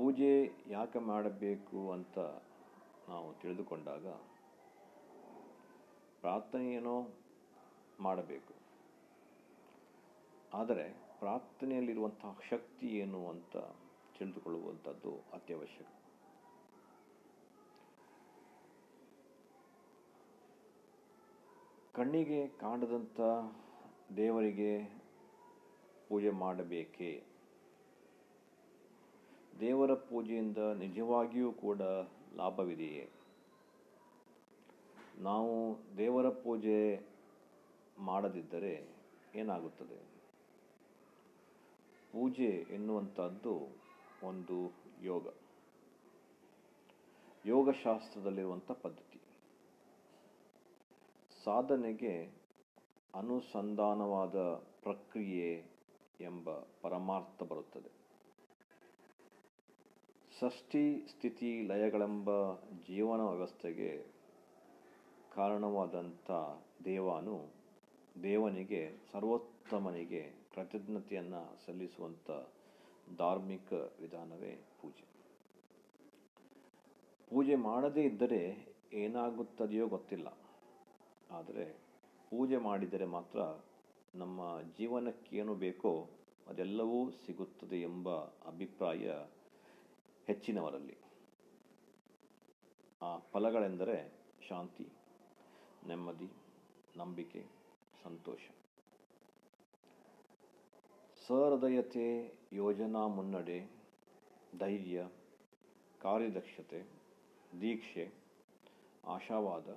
[0.00, 2.18] ಪೂಜೆ ಯಾಕೆ ಮಾಡಬೇಕು ಅಂತ
[3.08, 4.06] ನಾವು ತಿಳಿದುಕೊಂಡಾಗ
[6.20, 7.08] ಪ್ರಾರ್ಥನೆಯನ್ನೋ
[8.00, 8.54] ಮಾಡಬೇಕು.
[10.54, 10.84] ಆದರೆ
[11.18, 13.56] ಪ್ರಾರ್ಥನೆಯಲ್ಲಿರುವಂತಹ ಶಕ್ತಿ ಏನು ಅಂತ
[14.18, 15.86] ತಿಳಿದುಕೊಳ್ಳುವಂಥದ್ದು ಅತ್ಯವಶ್ಯಕ.
[21.94, 23.20] ಕಣ್ಣಿಗೆ ಕಾಣದಂಥ
[24.16, 24.72] ದೇವರಿಗೆ
[26.08, 27.29] ಪೂಜೆ ಮಾಡಬೇಕೇ
[29.60, 31.82] ದೇವರ ಪೂಜೆಯಿಂದ ನಿಜವಾಗಿಯೂ ಕೂಡ
[32.36, 33.10] ಲಾಭವಿದೆಯೇ?
[35.18, 37.06] ನಾವು ದೇವರ ಪೂಜೆ
[37.98, 38.88] ಮಾಡದಿದ್ದರೆ
[39.34, 39.96] ಏನಾಗುತ್ತದೆ?
[42.12, 43.68] ಪೂಜೆ ಎನ್ನುವಂಥದ್ದು
[44.22, 44.72] ಒಂದು
[45.02, 45.26] ಯೋಗ.
[47.46, 49.20] ಯೋಗಶಾಸ್ತ್ರದಲ್ಲಿರುವಂಥ ಪದ್ಧತಿ.
[51.44, 52.32] ಸಾಧನೆಗೆ
[53.14, 55.66] ಅನುಸಂಧಾನವಾದ ಪ್ರಕ್ರಿಯೆ
[56.20, 56.50] ಎಂಬ
[56.82, 57.99] ಪರಮಾರ್ಥ ಬರುತ್ತದೆ.
[60.40, 62.54] ಷಷ್ಠಿ ಸ್ಥಿತಿ ಲಯಗಳೆಂಬ
[62.86, 64.06] ಜೀವನ ವ್ಯವಸ್ಥೆಗೆ
[65.34, 66.30] ಕಾರಣವಾದಂಥ
[66.84, 67.46] ದೇವಾನು
[68.22, 70.22] ದೇವನಿಗೆ ಸರ್ವೋತ್ತಮನಿಗೆ
[70.54, 72.30] ಕೃತಜ್ಞತೆಯನ್ನು ಸಲ್ಲಿಸುವಂಥ
[73.16, 75.04] ಧಾರ್ಮಿಕ ವಿಧಾನವೇ ಪೂಜೆ.
[77.28, 80.28] ಪೂಜೆ ಮಾಡದೇ ಇದ್ದರೆ ಏನಾಗುತ್ತದೆಯೋ ಗೊತ್ತಿಲ್ಲ.
[81.30, 81.66] ಆದರೆ
[82.30, 83.40] ಪೂಜೆ ಮಾಡಿದರೆ ಮಾತ್ರ
[84.14, 86.08] ನಮ್ಮ ಜೀವನಕ್ಕೇನು ಬೇಕೋ
[86.46, 88.10] ಅದೆಲ್ಲವೂ ಸಿಗುತ್ತದೆ ಎಂಬ
[88.46, 89.10] ಅಭಿಪ್ರಾಯ
[90.30, 90.96] ಹೆಚ್ಚಿನವರಲ್ಲಿ.
[93.02, 93.96] ಆ ಫಲಗಳೆಂದರೆ
[94.48, 94.86] ಶಾಂತಿ,
[95.86, 96.28] ನೆಮ್ಮದಿ,
[96.96, 97.42] ನಂಬಿಕೆ,
[98.02, 98.50] ಸಂತೋಷ.
[101.26, 102.06] ಸಹೃದಯತೆ
[102.52, 103.58] ಯೋಜನಾ ಮುನ್ನಡೆ,
[104.58, 105.06] ಧೈರ್ಯ,
[106.02, 106.80] ಕಾರ್ಯದಕ್ಷತೆ,
[107.60, 108.04] ದೀಕ್ಷೆ,
[109.04, 109.68] ಆಶಾವಾದ,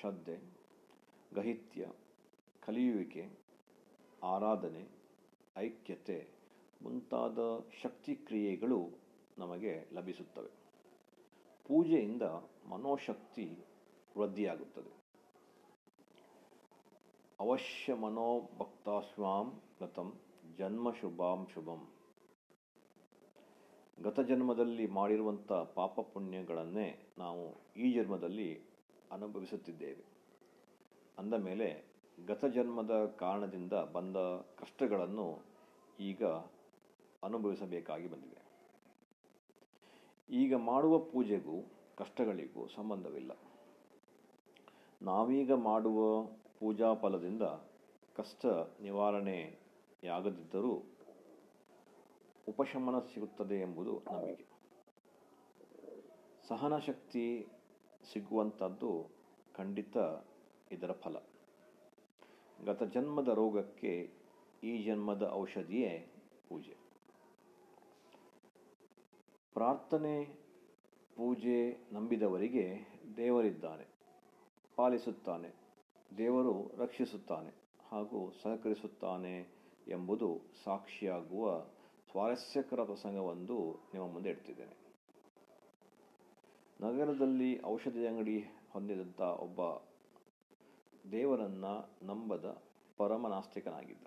[0.00, 0.38] ಶ್ರದ್ಧೆ,
[1.34, 1.88] ಗಹಿತ್ಯ,
[2.60, 3.24] ಕಲಿಯುವಿಕೆ,
[4.24, 4.84] ಆರಾಧನೆ,
[5.58, 6.18] ಐಕ್ಯತೆ
[6.82, 7.38] ಮುಂತಾದ
[7.82, 9.07] ಶಕ್ತಿ ಕ್ರಿಯೆಗಳು
[9.38, 10.48] ನಮಗೆ ಲಭಿಸುತ್ತವೆ.
[11.64, 12.22] ಪೂಜೆಯಿಂದ
[12.68, 13.58] ಮನೋಶಕ್ತಿ
[14.18, 14.98] ವೃದ್ಧಿಯಾಗುತ್ತದೆ.
[17.40, 20.12] ಅವಶ್ಯ ಮನೋಭಕ್ತಾಸ್ವಾಂ ಗತಂ
[20.58, 21.88] ಜನ್ಮ ಶುಭಾಂ ಶುಭಂ.
[24.02, 28.62] ಗತ ಜನ್ಮದಲ್ಲಿ ಮಾಡಿರುವಂಥ ಪಾಪ ಪುಣ್ಯಗಳನ್ನೇ ನಾವು ಈ ಜನ್ಮದಲ್ಲಿ
[29.12, 30.04] ಅನುಭವಿಸುತ್ತಿದ್ದೇವೆ.
[31.18, 31.84] ಅಂದ ಮೇಲೆ
[32.26, 34.16] ಗತ ಜನ್ಮದ ಕಾರಣದಿಂದ ಬಂದ
[34.58, 35.42] ಕಷ್ಟಗಳನ್ನು
[36.00, 36.24] ಈಗ
[37.22, 38.47] ಅನುಭವಿಸಬೇಕಾಗಿ ಬಂದಿದೆ.
[40.30, 43.38] ಈಗ ಮಾಡುವ ಪೂಜೆಗೂ ಕಷ್ಟಗಳಿಗೂ ಸಂಬಂಧವಿಲ್ಲ.
[45.02, 46.28] ನಾವೀಗ ಮಾಡುವ
[46.60, 47.42] ಪೂಜಾ ಫಲದಿಂದ
[48.16, 48.46] ಕಷ್ಟ
[48.82, 50.82] ನಿವಾರಣೆಯಾಗದಿದ್ದರೂ
[52.48, 54.46] ಉಪಶಮನ ಸಿಗುತ್ತದೆ ಎಂಬುದು ನಂಬಿಕೆ.
[56.48, 57.46] ಸಹನ ಶಕ್ತಿ
[58.12, 59.10] ಸಿಗುವಂಥದ್ದು
[59.54, 59.96] ಖಂಡಿತ
[60.72, 61.16] ಇದರ ಫಲ.
[62.64, 64.10] ಗತ ಜನ್ಮದ ರೋಗಕ್ಕೆ
[64.64, 66.12] ಈ ಜನ್ಮದ ಔಷಧಿಯೇ
[66.48, 66.87] ಪೂಜೆ.
[69.58, 70.24] ಪ್ರಾರ್ಥನೆ,
[71.16, 72.64] ಪೂಜೆ ನಂಬಿದವರಿಗೆ
[73.16, 73.86] ದೇವರಿದ್ದಾನೆ
[74.76, 75.54] ಪಾಲಿಸುತ್ತಾನೆ,
[76.18, 77.52] ದೇವರು ರಕ್ಷಿಸುತ್ತಾನೆ
[77.88, 79.40] ಹಾಗೂ ಸಹಕರಿಸುತ್ತಾನೆ
[79.88, 81.60] ಎಂಬುದು ಸಾಕ್ಷಿಯಾಗುವ
[82.10, 84.76] ಸ್ವಾರಸ್ಯಕರ ಪ್ರಸಂಗವೊಂದು ನಿಮ್ಮ ಮುಂದೆ ಇಡ್ತಿದ್ದೇನೆ.
[86.80, 88.38] ನಗರದಲ್ಲಿ ಔಷಧಿ ಅಂಗಡಿ
[88.70, 89.60] ಹೊಂದಿದಂಥ ಒಬ್ಬ
[91.12, 92.62] ದೇವರನ್ನು ನಂಬದ
[92.98, 94.06] ಪರಮನಾಸ್ತಿಕನಾಗಿದ್ದ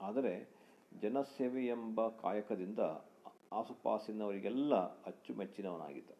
[0.00, 0.48] ಆದರೆ
[1.00, 2.78] ಜನಸೇವೆ ಎಂಬ ಕಾಯಕದಿಂದ
[3.52, 6.10] ಆಸುಪಾಸಿನವರಿಗೆಲ್ಲ ಅಚ್ಚುಮೆಚ್ಚಿನವನಾಗಿದ್ದ.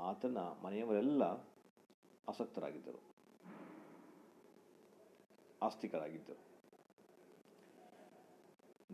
[0.00, 1.22] ಆತನ ಮನೆಯವರೆಲ್ಲ
[2.28, 3.00] ಆಸಕ್ತರಾಗಿದ್ದರು.
[5.62, 6.50] ಆಸ್ತಿಕರಾಗಿದ್ದರು.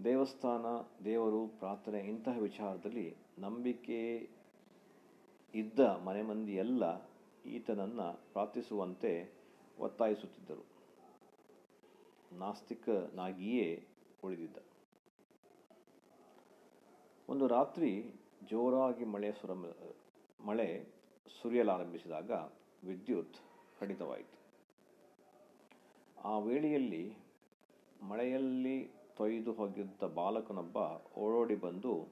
[0.04, 0.64] ದೇವಸ್ಥಾನ,
[1.04, 4.30] ದೇವರು, ಪ್ರಾರ್ಥನೆ ಇಂತಹ ವಿಚಾರದಲ್ಲಿ ನಂಬಿಕೆ
[5.54, 7.10] ಇದ್ದ ಮನೆ ಮಂದಿಯೆಲ್ಲ
[7.46, 9.34] ಈತನನ್ನು ಪ್ರಾರ್ಥಿಸುವಂತೆ
[9.78, 10.64] ಒತ್ತಾಯಿಸುತ್ತಿದ್ದರು.
[12.38, 13.86] ನಾಸ್ತಿಕನಾಗಿಯೇ
[14.24, 14.56] ಉಳಿದಿದ್ದ.
[17.28, 18.14] ಒಂದು ರಾತ್ರಿ
[18.50, 19.52] ಜೋರಾಗಿ ಮಳೆ ಸುರ,
[20.44, 20.86] ಮಳೆ
[21.42, 22.30] ಸುರಿಯಲಾರಂಭಿಸಿದಾಗ
[22.84, 23.36] ವಿದ್ಯುತ್
[23.80, 24.36] ಕಡಿತವಾಯಿತು
[26.24, 27.16] ಆ ವೇಳೆಯಲ್ಲಿ
[28.02, 30.76] ಮಳೆಯಲ್ಲಿ ತೊಯ್ದು ಹೋಗಿದ್ದ ಬಾಲಕನೊಬ್ಬ
[31.18, 32.08] ಓಡೋಡಿ ಬಂದು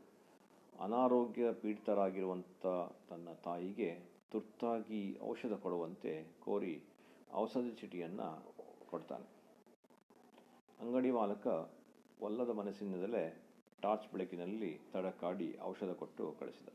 [0.81, 2.67] ಅನಾರೋಗ್ಯ ಪೀಡಿತರಾಗಿರುವಂಥ
[3.11, 3.99] ತನ್ನ ತಾಯಿಗೆ
[4.33, 6.83] ತುರ್ತಾಗಿ ಔಷಧ ಕೊಡುವಂತೆ ಕೋರಿ
[7.35, 8.53] ಔಷಧಿ ಚೀಟಿಯನ್ನು
[8.91, 9.27] ಕೊಡ್ತಾನೆ.
[10.81, 11.47] ಅಂಗಡಿ ಮಾಲಕ
[12.21, 13.44] ಒಲ್ಲದ ಮನಸ್ಸಿನಿಂದಲೇ
[13.85, 16.69] ಟಾರ್ಚ್ ಬೆಳಕಿನಲ್ಲಿ ತಡಕಾಡಿ ಔಷಧ ಕೊಟ್ಟು ಕಳಿಸಿದ.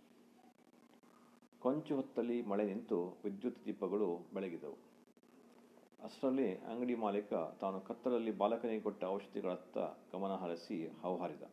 [1.60, 4.78] ಕೊಂಚ ಹೊತ್ತಲ್ಲಿ ಮಳೆ ನಿಂತು ವಿದ್ಯುತ್ ದೀಪಗಳು ಬೆಳಗಿದವು.
[6.04, 9.78] ಅಷ್ಟರಲ್ಲಿ ಅಂಗಡಿ ಮಾಲೀಕ ತಾನು ಕತ್ತಲಲ್ಲಿ ಬಾಲಕನಿಗೆ ಕೊಟ್ಟ ಔಷಧಿಗಳತ್ತ
[10.14, 11.46] ಗಮನ ಹರಿಸಿ ಹೌಹಾರಿದ.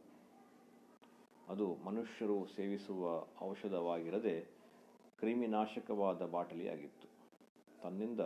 [1.48, 3.02] ಅದು ಮನುಷ್ಯರು ಸೇವಿಸುವ
[3.50, 4.36] ಔಷಧವಾಗಿರದೆ
[5.18, 7.08] ಕ್ರಿಮಿನಾಶಕವಾದ ಬಾಟಲಿಯಾಗಿತ್ತು.
[7.82, 8.20] ತನ್ನಿಂದ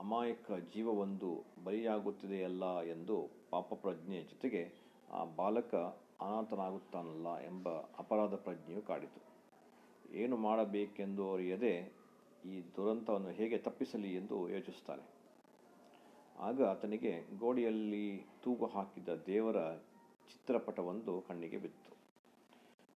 [0.00, 1.30] ಅಮಾಯಕ ಜೀವವೊಂದು
[1.64, 3.16] ಬಲಿಯಾಗುತ್ತಿದೆಯಲ್ಲ ಎಂದು
[3.50, 4.62] ಪಾಪಪ್ರಜ್ಞೆ ಜೊತೆಗೆ
[5.12, 5.74] ಆ ಬಾಲಕ
[6.20, 9.28] ಅನಾಥನಾಗುತ್ತಾನಲ್ಲ ಎಂಬ ಅಪರಾಧ ಪ್ರಜ್ಞೆಯು ಕಾಡಿತು.
[10.12, 11.92] ಏನು ಮಾಡಬೇಕೆಂದು ಅರಿಯದೆ
[12.44, 15.18] ಈ ದುರಂತವನ್ನು ಹೇಗೆ ತಪ್ಪಿಸಲಿ ಎಂದು ಯೋಚಿಸುತ್ತಾನೆ.
[16.38, 19.76] ಆಗ ಆತನಿಗೆ ಗೋಡೆಯಲ್ಲಿ ತೂಗು ಹಾಕಿದ ದೇವರ
[20.28, 21.96] ಚಿತ್ರಪಟವೊಂದು ಕಣ್ಣಿಗೆ ಬಿತ್ತು.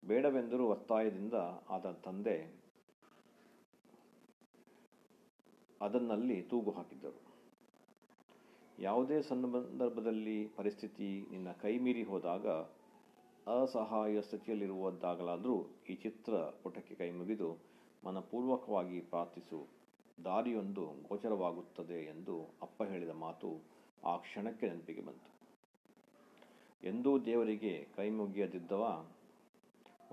[0.06, 1.34] ಬೇಡವೆಂದರೂ ಒತ್ತಾಯದಿಂದ
[1.70, 2.62] ಆತನ ತಂದೆ
[5.80, 7.31] ಅದನ್ನಲ್ಲಿ ತೂಗು ಹಾಕಿದ್ದರು.
[8.78, 12.46] ಯಾವುದೇ ಸಂದರ್ಭದಲ್ಲಿ ಪರಿಸ್ಥಿತಿ ನಿನ್ನ ಕೈ ಮೀರಿ ಹೋದಾಗ
[13.46, 17.58] ಅಸಹಾಯ ಸ್ಥಿತಿಯಲ್ಲಿರುವುದಾಗಲಾದರೂ ಈ ಚಿತ್ರ ಪುಟಕ್ಕೆ ಕೈ ಮುಗಿದು
[18.04, 19.68] ಮನಪೂರ್ವಕವಾಗಿ ಪ್ರಾರ್ಥಿಸು.
[20.24, 23.60] ದಾರಿಯೊಂದು ಗೋಚರವಾಗುತ್ತದೆ ಎಂದು ಅಪ್ಪ ಹೇಳಿದ ಮಾತು
[24.04, 25.30] ಆ ಕ್ಷಣಕ್ಕೆ ನೆನಪಿಗೆ ಬಂತು.
[26.86, 29.06] ಎಂದೂ ದೇವರಿಗೆ ಕೈ ಮುಗಿಯದಿದ್ದವ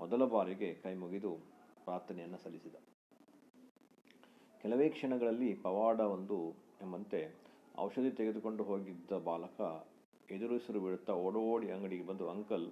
[0.00, 1.36] ಮೊದಲ ಬಾರಿಗೆ ಕೈ ಮುಗಿದು
[1.84, 2.74] ಪ್ರಾರ್ಥನೆಯನ್ನು ಸಲ್ಲಿಸಿದ.
[4.62, 7.49] ಕೆಲವೇ ಕ್ಷಣಗಳಲ್ಲಿ ಪವಾಡ ಒಂದು ಎಂಬಂತೆ
[7.84, 9.60] ಔಷಧಿ ತೆಗೆದುಕೊಂಡು ಹೋಗಿದ್ದ ಬಾಲಕ
[10.28, 12.66] ಎದುರುಸಿರು ಬಿಡುತ್ತಾ ಓಡೋಡಿ ಅಂಗಡಿಗೆ ಬಂದು, ಅಂಕಲ್,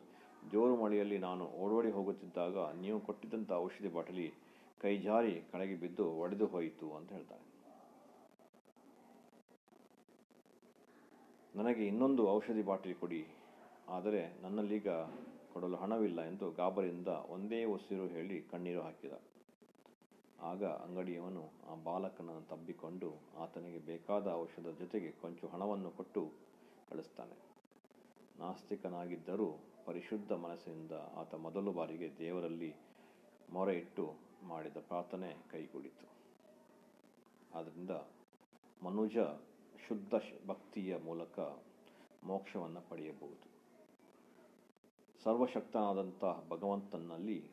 [0.52, 4.26] ಜೋರು ಮಳೆಯಲ್ಲಿ ನಾನು ಓಡೋಡಿ ಹೋಗುತ್ತಿದ್ದಾಗ ನೀವು ಕೊಟ್ಟಿದ್ದಂಥ ಔಷಧಿ ಬಾಟಲಿ
[4.82, 7.44] ಕೈ ಜಾರಿ ಕೆಳಗೆ ಬಿದ್ದು ಒಡೆದು ಹೋಯಿತು ಅಂತ ಹೇಳ್ತಾನೆ.
[11.54, 13.22] ನನಗೆ ಇನ್ನೊಂದು ಔಷಧಿ ಬಾಟಲಿ ಕೊಡಿ,
[13.96, 14.88] ಆದರೆ ನನ್ನಲ್ಲೀಗ
[15.52, 19.14] ಕೊಡಲು ಹಣವಿಲ್ಲ ಎಂದು ಗಾಬರಿಯಿಂದ ಒಂದೇ ಉಸಿರು ಹೇಳಿ ಕಣ್ಣೀರು ಹಾಕಿದ.
[20.40, 26.32] ಆಗ ಅಂಗಡಿಯವನು ಆ ಬಾಲಕನನ್ನು ತಬ್ಬಿಕೊಂಡು ಆತನಿಗೆ ಬೇಕಾದ ಔಷಧದ ಜೊತೆಗೆ ಕೊಂಚ ಹಣವನ್ನು ಕೊಟ್ಟು
[26.88, 27.36] ಕಳಿಸ್ತಾನೆ.
[28.38, 32.74] ನಾಸ್ತಿಕನಾಗಿದ್ದರೂ ಪರಿಶುದ್ಧ ಮನಸ್ಸಿನಿಂದ ಆತ ಮೊದಲು ಬಾರಿಗೆ ದೇವರಲ್ಲಿ
[33.52, 36.08] ಮೊರೆ ಇಟ್ಟು ಮಾಡಿದ ಪ್ರಾರ್ಥನೆ ಕೈಗೂಡಿತು.
[37.54, 37.90] ಆದ್ದರಿಂದ
[38.82, 39.18] ಮನುಜ
[39.88, 40.14] ಶುದ್ಧ
[40.46, 41.38] ಭಕ್ತಿಯ ಮೂಲಕ
[42.24, 43.48] ಮೋಕ್ಷವನ್ನು ಪಡೆಯಬಹುದು.
[45.24, 47.50] ಸರ್ವಶಕ್ತನಾದಂತಹ ಭಗವಂತನಲ್ಲಿ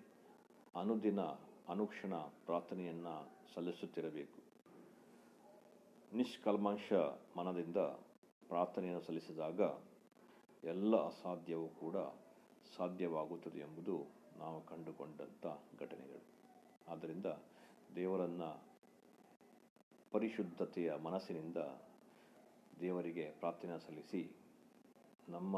[0.76, 1.20] ಅನುದಿನ
[1.70, 4.40] ಅನುಕ್ಷಣ ಪ್ರಾರ್ಥನೆಯನ್ನು ಸಲ್ಲಿಸುತ್ತಿರಬೇಕು.
[6.14, 6.94] ನಿಷ್ಕಲ್ಮಾಂಶ
[7.38, 7.78] ಮನದಿಂದ
[8.48, 9.62] ಪ್ರಾರ್ಥನೆಯನ್ನು ಸಲ್ಲಿಸಿದಾಗ
[10.64, 11.96] ಎಲ್ಲ ಅಸಾಧ್ಯವೂ ಕೂಡ
[12.78, 14.06] ಸಾಧ್ಯವಾಗುತ್ತದೆ ಎಂಬುದು
[14.38, 15.46] ನಾವು ಕಂಡುಕೊಂಡಂಥ
[15.80, 16.24] ಘಟನೆಗಳು.
[16.88, 17.26] ಆದ್ದರಿಂದ
[17.96, 18.64] ದೇವರನ್ನು
[20.12, 21.58] ಪರಿಶುದ್ಧತೆಯ ಮನಸ್ಸಿನಿಂದ
[22.80, 24.32] ದೇವರಿಗೆ ಪ್ರಾರ್ಥನೆ ಸಲ್ಲಿಸಿ
[25.30, 25.58] ನಮ್ಮ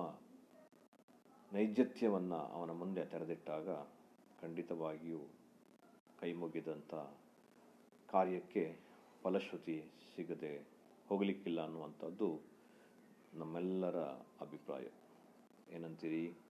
[1.53, 3.69] ನೈಜತ್ಯವನ್ನು ಅವನ ಮುಂದೆ ತೆರೆದಿಟ್ಟಾಗ
[4.41, 5.19] ಖಂಡಿತವಾಗಿಯೂ
[6.19, 6.93] ಕೈ ಮುಗಿದಂಥ
[8.11, 8.79] ಕಾರ್ಯಕ್ಕೆ
[9.23, 9.83] ಫಲಶ್ರುತಿ
[10.15, 10.67] ಸಿಗದೆ
[11.07, 12.41] ಹೋಗಲಿಕ್ಕಿಲ್ಲ ಅನ್ನುವಂಥದ್ದು
[13.33, 13.97] ನಮ್ಮೆಲ್ಲರ
[14.41, 14.85] ಅಭಿಪ್ರಾಯ.
[15.75, 16.46] ಏನಂತೀರಿ?